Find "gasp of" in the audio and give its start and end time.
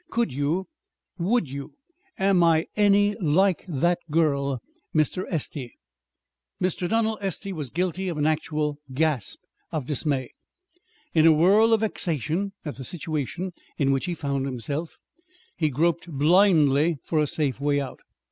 8.91-9.85